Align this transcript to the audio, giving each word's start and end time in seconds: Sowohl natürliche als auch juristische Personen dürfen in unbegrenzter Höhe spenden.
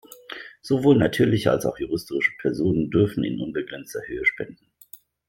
Sowohl 0.63 0.97
natürliche 0.97 1.51
als 1.51 1.63
auch 1.67 1.77
juristische 1.77 2.31
Personen 2.41 2.89
dürfen 2.89 3.23
in 3.23 3.39
unbegrenzter 3.39 4.01
Höhe 4.07 4.25
spenden. 4.25 4.65